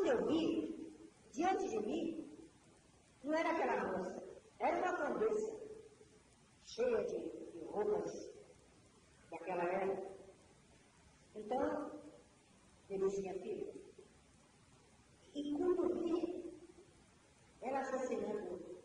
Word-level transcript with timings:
quando 0.00 0.12
eu 0.12 0.26
vi, 0.28 0.94
diante 1.30 1.68
de 1.68 1.78
mim, 1.80 2.26
não 3.22 3.34
era 3.34 3.50
aquela 3.50 3.98
moça, 3.98 4.22
era 4.58 4.78
uma 4.78 4.96
condessa, 4.96 5.60
cheia 6.64 7.04
de, 7.04 7.50
de 7.50 7.64
roupas 7.66 8.30
daquela 9.30 9.62
época. 9.62 10.10
Então, 11.36 12.00
ele 12.88 13.06
disse, 13.08 13.20
minha 13.20 13.34
filha, 13.34 13.74
e 15.34 15.54
quando 15.54 16.02
vi 16.02 16.50
ela 17.60 17.80
assassinando 17.80 18.80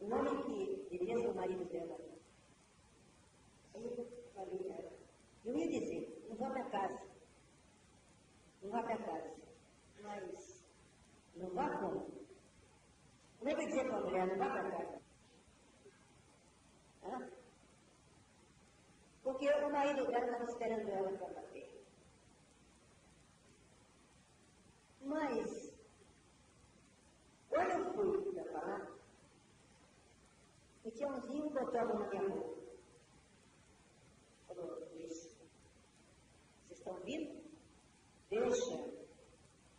o 0.00 0.12
homem 0.12 0.42
que 0.42 0.88
deveria 0.90 1.20
ser 1.20 1.28
o 1.28 1.34
marido 1.34 1.64
dela, 1.66 1.96
aí 3.74 3.84
eu 3.84 4.06
falei, 4.34 4.58
cara, 4.64 4.92
eu 5.44 5.56
ia 5.56 5.68
dizer, 5.68 6.26
não 6.28 6.36
vá 6.36 6.50
para 6.50 6.64
casa, 6.70 7.06
não 8.62 8.70
vá 8.70 8.82
para 8.82 8.98
casa, 8.98 9.44
mas 10.04 10.62
não 11.36 11.48
vá 11.50 11.68
como? 11.78 12.06
Que 13.44 13.50
eu 13.50 13.56
dizer 13.58 13.86
para 13.86 13.98
a 13.98 14.00
mulher, 14.00 14.26
não 14.26 14.38
vá 14.38 14.50
para 14.50 14.70
casa? 14.70 15.02
Hã? 17.04 17.30
Porque 19.22 19.44
estava 20.24 20.44
esperando 20.44 20.88
ela 20.88 21.18
para 21.18 21.34
bater. 21.34 21.84
Mas, 25.02 25.74
quando 27.50 27.70
eu 27.70 27.92
fui 27.92 28.32
para 28.32 28.44
falar, 28.50 28.92
o 30.82 30.90
Tiãozinho 30.90 31.50
botou 31.50 31.80
a 31.80 31.84
mão 31.84 31.98
na 31.98 32.08
minha 32.08 32.22
mão. 32.22 32.54
Falou, 34.48 34.88
Luiz, 34.90 35.36
vocês 36.62 36.78
estão 36.78 36.94
ouvindo? 36.94 37.44
Deixa, 38.30 38.90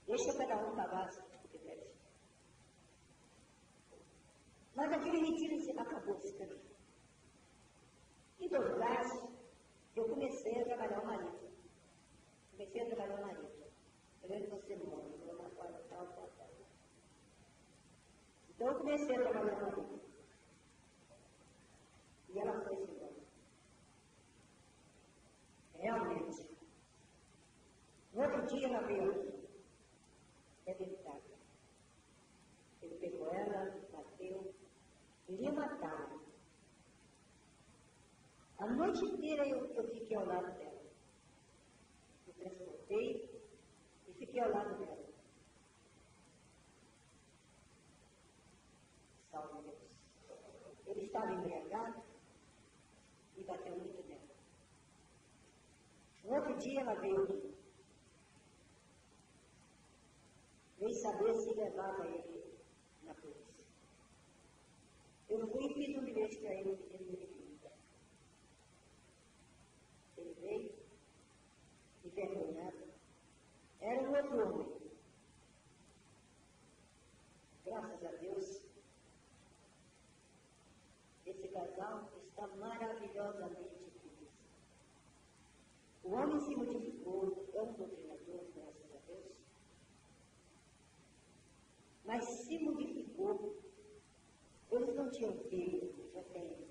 deixa 0.05 0.37
cada 0.37 0.55
um 0.67 0.75
pagar 0.75 1.09
o 1.09 1.47
que 1.47 1.57
deve. 1.57 1.95
Aquele 5.25 5.55
retiro 5.55 5.81
acabou 5.81 6.17
esse 6.17 6.37
caminho. 6.37 6.61
Em 8.39 8.47
todo 8.47 8.77
caso, 8.77 9.33
eu 9.95 10.07
comecei 10.07 10.61
a 10.61 10.65
trabalhar 10.65 11.01
o 11.01 11.05
marido. 11.07 11.49
Comecei 12.51 12.81
a 12.81 12.85
trabalhar 12.85 13.15
o 13.15 13.25
marido. 13.25 13.55
Eu 14.21 14.29
que 14.29 14.49
você 14.49 14.75
morre, 14.75 15.17
vou 15.17 15.35
na 15.35 15.49
tal, 15.49 15.73
tal, 15.89 16.29
tal. 16.37 16.49
Então 18.51 18.67
eu 18.67 18.77
comecei 18.77 19.15
a 19.15 19.21
trabalhar 19.21 19.57
o 19.57 19.61
marido. 19.61 20.01
E 22.29 22.39
ela 22.39 22.61
foi 22.63 22.75
embora. 22.75 23.15
Realmente. 25.73 26.49
No 28.13 28.21
outro 28.21 28.45
dia 28.45 28.67
ela 28.67 28.85
veio 28.85 29.11
aqui. 29.11 29.49
É 30.67 30.73
verdade. 30.75 31.33
Ele 32.83 32.95
pegou 32.99 33.33
ela, 33.33 33.75
bateu, 33.91 34.53
iria 35.27 35.51
matá-la. 35.51 36.25
A 38.57 38.67
noite 38.67 39.03
inteira 39.03 39.45
eu, 39.47 39.65
eu 39.73 39.83
fiquei 39.89 40.15
ao 40.15 40.25
lado 40.25 40.49
dela. 40.57 40.81
Me 42.25 42.33
transportei 42.33 43.43
e 44.07 44.13
fiquei 44.13 44.41
ao 44.41 44.49
lado 44.49 44.77
dela. 44.77 45.05
Salve 49.29 49.61
Deus. 49.61 49.77
Ele 50.87 51.05
estava 51.05 51.33
embriagado 51.33 52.01
e 53.35 53.43
bateu 53.43 53.77
muito 53.77 54.07
nela. 54.07 54.21
No 56.23 56.35
outro 56.35 56.57
dia 56.57 56.79
ela 56.79 56.95
veio 56.95 57.23
aqui. 57.23 57.53
Veio 60.79 60.93
saber 60.93 61.35
se 61.35 61.53
levava 61.55 62.07
ele 62.07 62.57
na 63.03 63.13
polícia. 63.15 63.65
Eu 65.29 65.45
fui 65.47 65.65
e 65.65 65.73
fiz 65.73 65.97
um 65.97 66.05
bilhete 66.05 66.37
para 66.37 66.53
ele 66.53 66.77
pedindo 66.77 67.17
me 67.17 67.35
ele 70.25 70.33
veio, 70.41 70.75
envergonhado. 72.03 72.85
Era 73.79 74.01
um 74.01 74.15
outro 74.15 74.49
homem. 74.49 74.75
Graças 77.65 78.05
a 78.05 78.11
Deus, 78.11 78.61
esse 81.25 81.47
casal 81.49 82.09
está 82.27 82.47
maravilhosamente 82.47 83.91
feliz. 84.01 84.29
O 86.03 86.11
homem 86.11 86.39
se 86.39 86.55
modificou, 86.55 87.47
é 87.53 87.61
um 87.61 87.73
doutrinador, 87.73 88.45
graças 88.55 88.95
a 88.95 88.99
Deus. 89.07 89.31
Mas 92.05 92.23
se 92.23 92.59
modificou. 92.59 93.63
Eles 94.71 94.95
não 94.95 95.09
tinham 95.09 95.33
filho, 95.43 95.93
já 96.13 96.21
tem, 96.23 96.67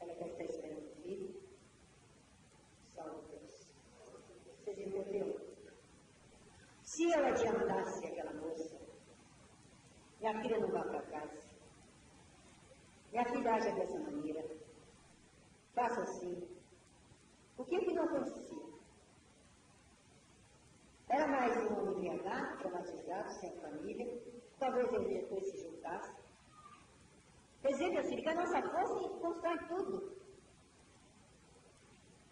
ela 0.00 0.14
já 0.14 0.26
está 0.26 0.44
esperando 0.44 1.02
filho 1.02 1.44
salve 2.94 3.20
Deus. 3.28 3.66
Vocês 4.58 4.78
entenderam? 4.78 5.34
Se 6.82 7.12
ela 7.12 7.28
adiantasse 7.28 8.06
aquela 8.06 8.32
moça, 8.34 8.78
minha 10.20 10.40
filha 10.42 10.60
não 10.60 10.68
vá 10.68 10.82
para 10.82 11.02
casa. 11.02 11.48
Minha 13.10 13.24
filha 13.24 13.54
age 13.54 13.72
dessa 13.72 13.98
maneira. 13.98 14.44
Faça 15.74 16.02
assim. 16.02 16.48
O 17.56 17.64
que 17.64 17.78
que 17.78 17.94
não 17.94 18.04
acontecia? 18.04 18.64
Era 21.08 21.26
mais 21.28 21.56
um 21.56 21.78
homem 21.78 21.96
embriagado, 21.96 22.53
traumatizado, 22.64 23.30
sem 23.40 23.60
família. 23.60 24.22
Talvez 24.58 24.92
ele 24.92 25.20
depois 25.20 25.44
se 25.50 25.58
juntasse. 25.58 26.12
Meu 27.62 28.04
filho, 28.04 28.22
que 28.22 28.28
a 28.28 28.34
nossa 28.34 28.62
força 28.62 29.08
constrói 29.20 29.58
tudo. 29.68 30.16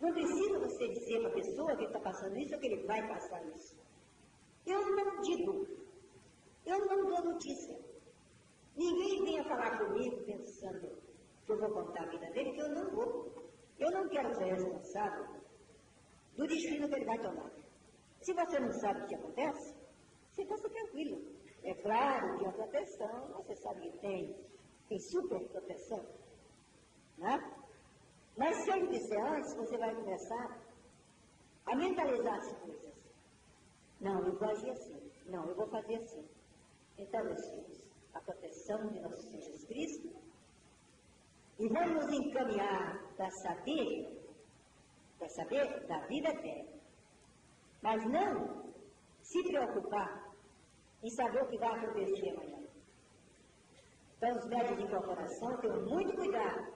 Não 0.01 0.13
precisa 0.13 0.59
você 0.59 0.89
dizer 0.89 1.21
para 1.21 1.31
a 1.31 1.35
pessoa 1.35 1.77
que 1.77 1.85
está 1.85 2.01
passando 2.01 2.37
isso 2.37 2.55
ou 2.55 2.61
que 2.61 2.67
ele 2.67 2.87
vai 2.87 3.07
passar 3.09 3.43
isso. 3.47 3.77
Eu 4.67 4.81
não 4.97 5.21
digo. 5.21 5.67
Eu 6.67 6.79
não 6.87 7.07
dou 7.09 7.33
notícia. 7.33 7.79
Ninguém 8.77 9.25
venha 9.25 9.45
falar 9.45 9.79
comigo 9.79 10.25
pensando 10.25 10.97
que 11.47 11.53
eu 11.53 11.59
vou 11.59 11.71
contar 11.71 12.03
a 12.03 12.11
vida 12.11 12.31
dele, 12.31 12.53
que 12.53 12.61
eu 12.61 12.69
não 12.69 12.91
vou. 12.91 13.51
Eu 13.79 13.91
não 13.91 14.09
quero 14.09 14.35
ser 14.35 14.45
responsável 14.45 15.43
do 16.37 16.47
destino 16.47 16.89
que 16.89 16.95
ele 16.95 17.05
vai 17.05 17.19
tomar. 17.19 17.51
Se 18.21 18.33
você 18.33 18.61
não 18.61 18.73
sabe 18.73 19.03
o 19.03 19.07
que 19.07 19.15
acontece, 19.15 19.72
você 20.33 20.45
passa 20.47 20.69
tranquilo. 20.69 21.23
É 21.63 21.75
claro 21.75 22.39
que 22.39 22.47
a 22.47 22.53
proteção, 22.53 23.29
você 23.37 23.55
sabe 23.57 23.91
que 23.91 23.99
tem, 23.99 24.37
tem 24.89 24.99
super 24.99 25.41
proteção. 25.49 26.05
Né? 27.19 27.39
Mas 28.37 28.57
se 28.65 28.71
eu 28.71 28.87
disser 28.87 29.25
antes, 29.25 29.55
você 29.55 29.77
vai 29.77 29.95
começar 29.95 30.59
a 31.67 31.77
mentalizar 31.77 32.35
as 32.35 32.53
coisas. 32.53 32.93
Não, 34.01 34.27
eu 34.27 34.33
vou 34.37 34.49
agir 34.49 34.71
assim. 34.71 35.13
Não, 35.27 35.49
eu 35.49 35.55
vou 35.55 35.69
fazer 35.69 35.97
assim. 35.97 36.27
Então, 36.99 37.25
meus 37.25 37.49
filhos, 37.49 37.85
a 38.15 38.21
proteção 38.21 38.89
de 38.89 39.01
nosso 39.01 39.23
Senhor 39.23 39.41
Jesus 39.41 39.65
Cristo 39.67 40.11
e 41.59 41.69
vamos 41.69 42.13
encaminhar 42.13 43.01
para 43.17 43.31
saber, 43.31 44.21
para 45.19 45.29
saber 45.29 45.87
da 45.87 45.99
vida 46.07 46.31
eterna. 46.31 46.73
Mas 47.83 48.05
não 48.07 48.72
se 49.33 49.43
preocupar 49.45 50.31
em 51.03 51.11
saber 51.11 51.43
o 51.43 51.49
que 51.49 51.59
vai 51.59 51.71
acontecer 51.71 52.29
amanhã. 52.31 52.59
Então, 54.17 54.39
os 54.39 54.47
médicos 54.47 54.77
de 54.77 54.85
incorporação 54.85 55.57
tenham 55.59 55.85
muito 55.87 56.15
cuidado 56.17 56.73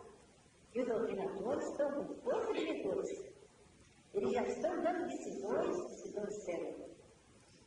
e 0.74 0.80
os 0.80 0.88
doutrinadores 0.88 1.70
estão 1.70 1.92
com 1.92 2.14
força 2.22 2.52
de 2.54 2.60
diretores. 2.60 3.10
Eles 4.14 4.32
já 4.32 4.42
estão 4.42 4.82
dando 4.82 5.06
decisões, 5.06 5.76
decisões 5.90 6.44
sérias. 6.44 6.96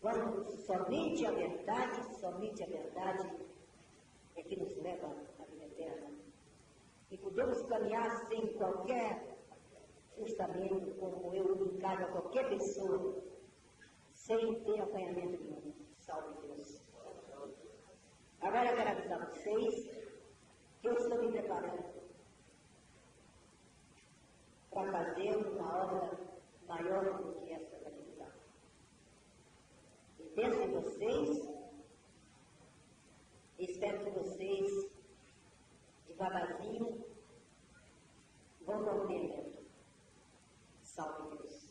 Quando 0.02 0.52
somente 0.66 1.26
a 1.26 1.32
verdade, 1.32 2.20
somente 2.20 2.64
a 2.64 2.68
verdade 2.68 3.46
é 4.36 4.42
que 4.42 4.60
nos 4.60 4.76
leva 4.78 5.08
à 5.40 5.46
vida 5.46 5.66
eterna. 5.66 6.12
E 7.12 7.18
podemos 7.18 7.62
caminhar 7.64 8.28
sem 8.28 8.54
qualquer 8.54 9.38
justamento, 10.18 10.96
como 11.00 11.34
eu 11.34 11.74
encaro 11.74 12.06
a 12.06 12.12
qualquer 12.12 12.50
pessoa, 12.50 13.29
sem 14.30 14.64
ter 14.64 14.80
apanhamento 14.80 15.44
nenhum. 15.44 15.74
Salve 15.98 16.40
Deus. 16.46 16.84
Agora 18.42 18.70
eu 18.70 18.76
quero 18.76 18.90
avisar 18.92 19.28
vocês 19.28 19.90
que 20.82 20.88
eu 20.88 20.94
estou 20.94 21.18
me 21.18 21.32
preparando 21.32 21.84
para 24.70 24.92
fazer 24.92 25.36
uma 25.36 25.84
obra 25.84 26.20
maior 26.68 27.24
do 27.24 27.42
que 27.42 27.54
essa 27.54 27.76
catedral. 27.80 28.32
E 30.20 30.24
penso 30.36 30.62
em 30.62 30.72
vocês, 30.74 31.50
espero 33.58 34.04
que 34.04 34.12
vocês, 34.12 34.92
vão 38.66 38.86
compreendendo. 38.86 39.58
Salve 40.84 41.36
Deus. 41.36 41.70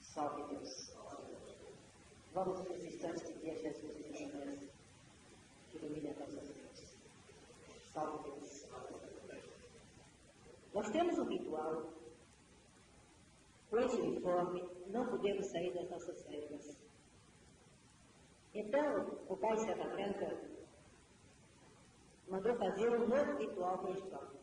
Salve 0.00 0.42
Deus. 0.44 0.92
Vamos 2.34 2.60
resistir. 2.66 2.94
instante 2.94 3.26
de 3.26 3.40
ter 3.40 3.58
Jesus 3.58 4.20
em 4.20 4.32
nós, 4.32 4.70
que 5.70 5.76
ilumine 5.76 6.08
as 6.08 6.18
nossas 6.18 6.48
vidas. 6.48 6.96
Salve 7.92 8.30
Deus. 8.30 8.66
Nós 10.72 10.90
temos 10.90 11.18
um 11.18 11.28
ritual. 11.28 11.92
Com 13.72 13.78
esse 13.78 13.98
uniforme, 14.02 14.62
não 14.88 15.06
podemos 15.06 15.46
sair 15.46 15.72
das 15.72 15.88
nossas 15.88 16.22
regras. 16.26 16.76
Então, 18.52 19.24
o 19.26 19.34
pai 19.38 19.56
Serra 19.56 19.88
Branca 19.88 20.42
mandou 22.28 22.54
fazer 22.54 22.90
um 22.90 23.08
novo 23.08 23.38
ritual 23.38 23.90
escola. 23.94 24.34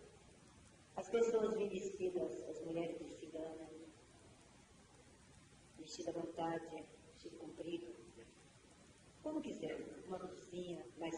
As 0.96 1.08
pessoas 1.12 1.54
vêm 1.54 1.70
vestidas, 1.70 2.42
as 2.50 2.66
mulheres 2.66 2.98
de 2.98 3.20
cigana, 3.20 3.70
vestida 5.78 6.10
à 6.10 6.14
vontade, 6.14 6.84
vestido 7.14 7.38
comprido, 7.38 7.94
como 9.22 9.44
quiser, 9.44 9.78
uma 10.08 10.18
blusinha, 10.18 10.84
mas 10.98 11.16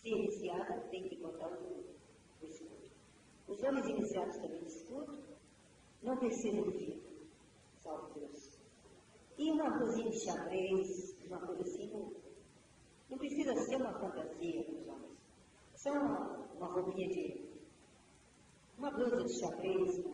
se 0.00 0.08
iniciada 0.08 0.80
tem 0.88 1.06
que 1.06 1.16
botar 1.16 1.52
o, 1.52 1.84
o 2.40 2.46
escudo. 2.46 2.90
Os 3.46 3.62
homens 3.62 3.86
iniciados 3.90 4.38
também 4.38 4.64
escudo 4.64 5.22
não 6.02 6.16
precisam 6.16 6.62
de 6.62 6.78
vidro, 6.78 7.11
salve 7.82 8.20
Deus. 8.20 8.58
E 9.38 9.50
uma 9.50 9.78
cozinha 9.78 10.10
de 10.10 10.18
xadrez, 10.18 11.16
uma 11.26 11.40
coisa 11.40 11.62
assim, 11.62 11.90
não, 11.90 12.12
não 13.10 13.18
precisa 13.18 13.54
ser 13.56 13.76
uma 13.76 13.92
fantasia 13.98 14.64
para 14.64 14.94
homens. 14.94 15.18
Só 15.74 15.92
uma, 15.92 16.36
uma 16.56 16.66
roupinha 16.66 17.08
de. 17.08 17.44
uma 18.78 18.90
blusa 18.90 19.24
de 19.24 19.32
xadrez. 19.32 20.04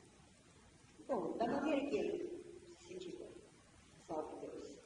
Bom, 1.07 1.37
da 1.37 1.47
maneira 1.47 1.89
que 1.89 1.97
ele 1.97 2.45
se 2.79 2.89
sentir 2.89 3.17
bem. 3.17 3.31
Salve 4.07 4.41
Deus. 4.41 4.79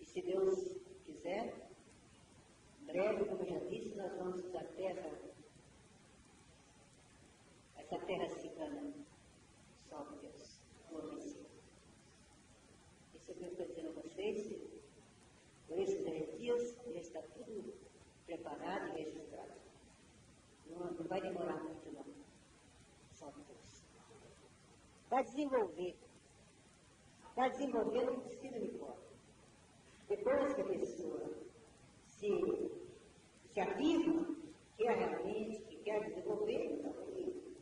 E 0.00 0.04
se 0.04 0.22
Deus 0.22 0.76
quiser, 1.04 1.70
breve, 2.82 3.24
como 3.24 3.42
eu 3.42 3.46
já 3.46 3.58
disse, 3.66 3.94
nós 3.96 4.12
vamos 4.18 4.42
da 4.52 4.64
terra, 4.64 5.10
essa 7.76 7.98
terra 7.98 8.28
cigana. 8.30 8.92
Salve 9.88 10.16
Deus. 10.20 10.60
Glorifique. 10.90 11.46
Isso 13.14 13.30
é 13.30 13.34
o 13.34 13.36
que 13.36 13.44
eu 13.44 13.48
estou 13.48 13.66
dizendo 13.66 13.88
a 13.88 14.02
vocês. 14.02 14.72
Por 15.66 15.78
esses 15.78 16.04
dez 16.04 16.38
dias 16.38 16.76
já 16.92 17.00
está 17.00 17.22
tudo 17.44 17.72
preparado 18.26 18.88
e 18.88 19.02
registrado. 19.02 19.52
Não, 20.66 20.90
não 20.92 21.04
vai 21.06 21.20
demorar 21.20 21.62
muito, 21.62 21.92
não. 21.92 22.04
Salve 23.12 23.42
Deus. 23.42 23.84
Para 25.08 25.22
desenvolver. 25.22 25.96
Para 27.34 27.48
desenvolver 27.48 28.04
não 28.06 28.20
precisa 28.20 28.58
de 28.58 28.78
fora. 28.78 29.02
Depois 30.08 30.54
que 30.54 30.60
a 30.60 30.64
pessoa 30.64 31.32
se, 32.06 32.70
se 33.50 33.60
afirma 33.60 34.36
que 34.76 34.86
é 34.86 34.92
realmente, 34.92 35.62
que 35.62 35.76
quer 35.78 36.04
desenvolver, 36.04 36.72
então 36.72 36.92
ele 37.08 37.56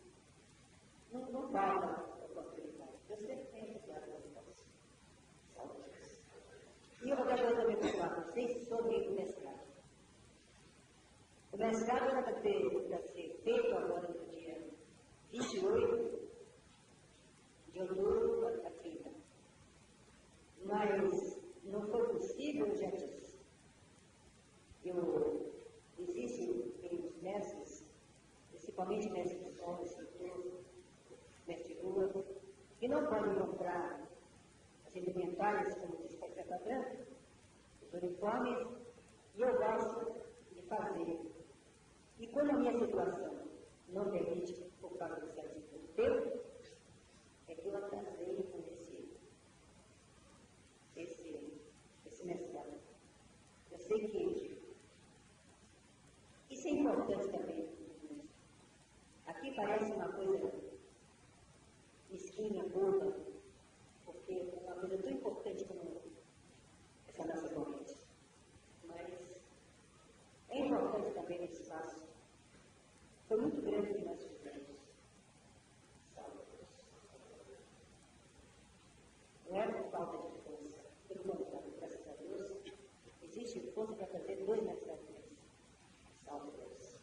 não, 1.13 1.31
não 1.33 1.51
falta 1.51 2.25
oportunidade. 2.25 2.93
Eu 3.09 3.17
sempre 3.17 3.47
tenho 3.47 3.81
que 3.81 3.87
dar 3.89 4.01
Salve 5.55 5.83
Deus. 5.83 6.21
E 7.03 7.11
eu 7.11 7.17
vou 7.17 7.27
dar 7.27 7.37
também 7.37 7.77
para 7.77 8.21
vocês 8.21 8.69
sobre 8.69 9.09
o 9.09 9.15
mestrado. 9.15 9.71
O 11.71 11.73
mestrado 11.73 12.11
era 12.11 12.23
para, 12.25 12.41
ter, 12.41 12.69
para 12.89 12.99
ser 12.99 13.41
feito 13.45 13.77
agora 13.77 14.09
no 14.09 14.27
dia 14.27 14.61
28 15.31 16.29
de 17.73 17.81
outubro 17.81 18.67
a 18.67 18.71
30. 18.83 19.11
Mas 20.65 21.41
não 21.63 21.87
foi 21.87 22.09
possível, 22.09 22.67
eu 22.67 22.75
já 22.75 22.91
disse. 22.91 23.39
Eu, 24.85 25.53
existem 25.97 26.51
os 26.51 27.23
mestres, 27.23 27.89
principalmente 28.51 29.09
mestres 29.11 29.45
de 29.45 29.53
som, 29.61 29.81
escritor, 29.85 30.65
mestre 31.47 31.81
rua, 31.83 32.25
que 32.81 32.89
não 32.89 33.07
podem 33.07 33.39
comprar 33.39 34.09
as 34.89 34.97
indumentares, 34.97 35.73
como 35.77 35.99
diz 35.99 36.19
Café 36.19 36.43
Branca, 36.43 37.07
os 37.81 37.95
uniformes, 37.95 38.59
e 39.37 39.41
eu 39.41 39.57
gosto 39.57 40.21
de 40.53 40.63
fazer. 40.63 41.31
E 42.21 42.27
quando 42.27 42.51
a 42.51 42.59
minha 42.59 42.79
situação 42.79 43.49
não 43.89 44.11
permite, 44.11 44.53
por 44.79 44.95
causa 44.99 45.19
do 45.21 45.33
serviço 45.33 45.79
do 45.79 45.89
tempo, 45.95 46.39
é 47.49 47.55
que 47.55 47.67
eu 47.67 47.77
atrasei 47.79 48.37
com 48.53 48.59
esse, 48.71 49.09
esse, 50.97 51.63
esse 52.05 52.27
mestrado. 52.27 52.79
Eu 53.71 53.79
sei 53.79 54.07
que 54.07 54.61
isso 56.51 56.69
é 56.69 56.71
importante 56.73 57.31
também. 57.31 57.71
Aqui 59.27 59.55
parece 59.57 59.91
uma 59.93 60.13
coisa 60.13 60.53
mesquinha, 62.11 62.69
boba, 62.69 63.17
porque 64.05 64.35
é 64.35 64.61
uma 64.67 64.75
coisa 64.75 64.99
tão 64.99 65.11
importante 65.11 65.65
como 65.65 66.03
essa 67.09 67.25
nossa 67.25 67.55
corrente. 67.55 67.97
Mas 68.85 69.41
é 70.51 70.59
importante 70.67 71.15
também 71.15 71.45
esse 71.45 71.63
espaço. 71.63 72.11
Foi 73.31 73.41
muito 73.41 73.63
grande 73.63 73.95
que 73.95 74.05
nós 74.05 74.21
fizemos. 74.25 74.77
Salve 76.17 76.39
Deus. 76.51 76.85
Não 79.49 79.63
é 79.63 79.69
por 79.71 79.91
falta 79.93 80.19
de 80.19 80.43
força. 80.43 80.81
Pelo 81.07 81.23
contrário, 81.23 81.71
graças 81.79 82.09
a 82.09 82.13
Deus, 82.15 82.75
existe 83.23 83.71
força 83.71 83.95
para 83.95 84.09
fazer 84.09 84.45
dois 84.45 84.61
mestrados. 84.65 85.07
Salve 86.25 86.51
Deus. 86.57 86.99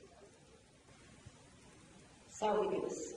Salve 2.39 2.67
Deus. 2.69 3.15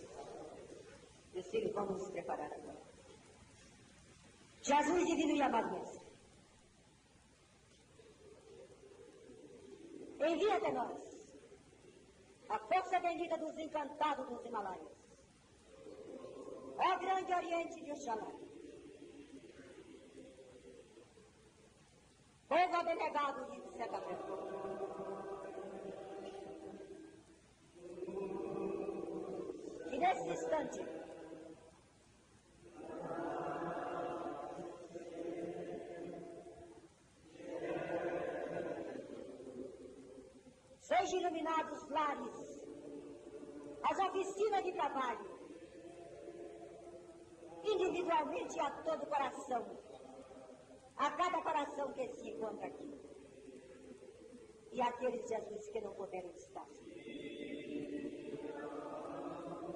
Meus 1.34 1.46
filhos, 1.50 1.72
vamos 1.75 2.00
nos 2.00 2.11
preparar 2.11 2.50
agora. 2.50 2.81
Jesus 4.62 5.06
divino 5.06 5.37
e 5.37 5.43
amado 5.43 5.70
mestre. 5.72 6.06
Envia 10.20 10.56
até 10.56 10.72
nós 10.72 10.99
a 12.49 12.58
força 12.61 12.99
bendita 13.00 13.37
dos 13.37 13.58
encantados 13.58 14.26
dos 14.26 14.43
Himalaias. 14.46 14.88
Ó 16.78 16.99
grande 16.99 17.34
oriente 17.34 17.84
de 17.84 17.93
Oxalá. 17.93 18.32
Povo 22.49 22.77
abnegado 22.77 23.50
de 23.50 23.60
Seta 23.77 24.00
E 24.12 25.59
instante, 30.50 31.00
Seja 40.80 41.16
iluminados 41.19 41.82
os 41.82 41.88
lares, 41.88 42.60
as 43.84 43.98
oficinas 44.08 44.64
de 44.64 44.72
trabalho, 44.72 45.30
individualmente 47.62 48.58
a 48.58 48.70
todo 48.82 49.06
coração, 49.06 49.78
a 50.96 51.10
cada 51.12 51.42
coração 51.42 51.92
que 51.92 52.08
se 52.08 52.30
encontra 52.30 52.66
aqui. 52.66 53.00
E 54.72 54.82
aqueles, 54.82 55.28
Jesus, 55.28 55.69
que 55.70 55.80
não 55.80 55.94
puderam 55.94 56.30
estar. 56.30 56.66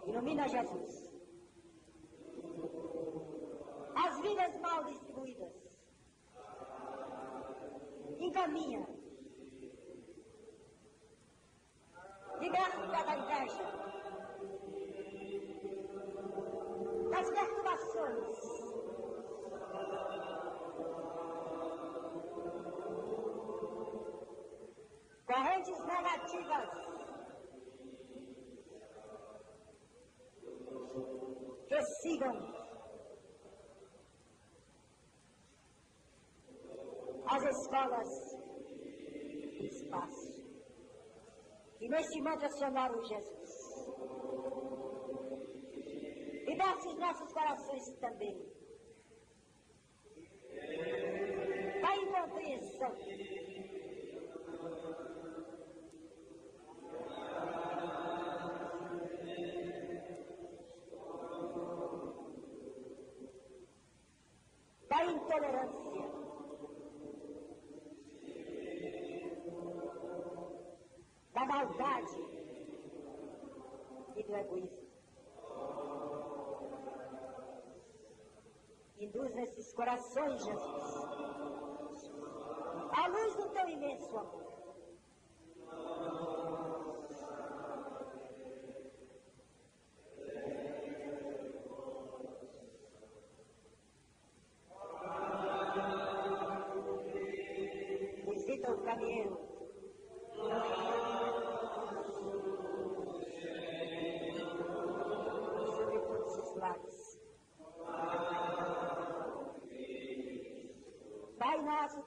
Ilumina 0.06 0.46
Jesus. 0.49 1.11
As 3.96 4.20
vidas 4.20 4.61
mal 4.61 4.84
distribuídas. 4.84 5.52
Encaminha. 8.18 8.87
Liberta 12.40 13.04
da 13.04 13.16
inveja. 13.16 13.66
Das 17.11 17.30
perturbações. 17.30 18.38
Correntes 25.26 25.78
negativas. 25.87 26.84
Que 31.68 31.73
sigam 32.02 32.54
as 37.26 37.42
escolas 37.42 38.08
do 39.58 39.66
espaço. 39.66 40.44
E 41.80 41.88
neste 41.88 42.22
mantra 42.22 42.48
sonoro, 42.50 43.04
Jesus. 43.04 43.54
Liberte 46.46 46.88
os 46.88 46.98
nossos 46.98 47.32
corações 47.32 47.98
também. 48.00 48.54
Para 51.80 51.96
encontrar 51.96 52.28
coração. 52.30 53.24
Da 64.88 65.04
intolerância. 65.06 66.04
Da 71.34 71.43
maldade 71.54 72.20
e 74.16 74.23
do 74.25 74.37
egoísmo. 74.37 74.84
Induz 78.99 79.34
nesses 79.34 79.73
corações, 79.73 80.44
Jesus, 80.44 80.94
a 82.92 83.08
luz 83.08 83.37
do 83.37 83.49
teu 83.50 83.68
imenso 83.68 84.16
amor. 84.16 84.44
Visita 98.26 98.73
o 98.73 98.82
caminheiro. 98.82 99.53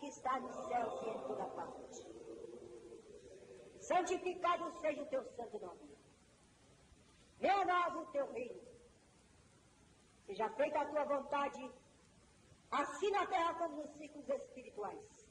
Que 0.08 0.14
está 0.14 0.40
nos 0.40 0.56
céus 0.68 0.94
e 1.04 1.10
em 1.10 1.20
toda 1.28 1.46
parte. 1.48 2.08
Santificado 3.80 4.72
seja 4.80 5.02
o 5.02 5.06
teu 5.08 5.24
santo 5.36 5.60
nome. 5.60 5.98
Venha 7.40 7.90
o 7.90 8.06
teu 8.08 8.32
reino. 8.32 8.62
Seja 10.26 10.50
feita 10.52 10.80
a 10.80 10.86
tua 10.86 11.04
vontade, 11.06 11.72
assim 12.72 13.12
na 13.12 13.26
terra 13.28 13.54
como 13.56 13.78
nos 13.78 13.92
ciclos 13.98 14.30
espirituais. 14.30 15.28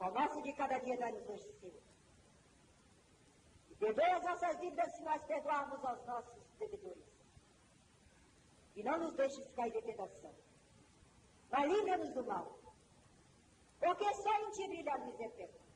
O 0.00 0.10
nosso 0.10 0.42
de 0.42 0.52
cada 0.54 0.78
dia 0.78 0.96
dá-nos 0.96 1.28
hoje, 1.28 1.52
Senhor. 1.60 1.82
E 3.70 3.74
perdoe 3.76 4.10
as 4.10 4.24
nossas 4.24 4.58
dívidas 4.60 4.94
se 4.96 5.02
nós 5.02 5.22
perdoarmos 5.24 5.84
aos 5.84 6.06
nossos 6.06 6.42
devedores. 6.58 7.04
E 8.76 8.82
não 8.82 8.98
nos 8.98 9.14
deixes 9.14 9.46
cair 9.54 9.74
em 9.74 9.82
tentação. 9.82 10.34
Mas 11.50 11.70
livra-nos 11.72 12.12
do 12.14 12.24
mal. 12.24 12.57
Porque 13.80 14.14
só 14.14 14.32
em 14.40 14.50
ti 14.50 14.68
brilha 14.68 14.92
a 14.92 14.98
luz 14.98 15.20
eterna. 15.20 15.67